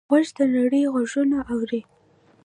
[0.09, 1.81] غوږ د نړۍ غږونه اوري.